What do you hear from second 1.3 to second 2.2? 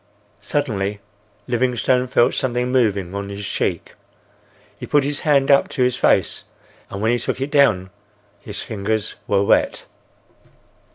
Livingstone